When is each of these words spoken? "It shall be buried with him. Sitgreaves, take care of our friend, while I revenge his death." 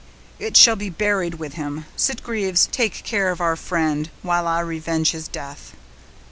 "It 0.39 0.57
shall 0.57 0.75
be 0.75 0.89
buried 0.89 1.35
with 1.35 1.53
him. 1.53 1.85
Sitgreaves, 1.95 2.67
take 2.71 3.03
care 3.03 3.29
of 3.29 3.39
our 3.39 3.55
friend, 3.55 4.09
while 4.23 4.47
I 4.47 4.59
revenge 4.61 5.11
his 5.11 5.27
death." 5.27 5.73